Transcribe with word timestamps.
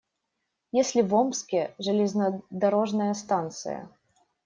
Есть 0.71 0.95
ли 0.95 1.03
в 1.03 1.13
Омске 1.13 1.75
железнодорожная 1.77 3.13
станция? 3.13 3.87